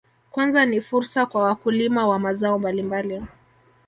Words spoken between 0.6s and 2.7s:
ni fursa kwa wakulima wa mazao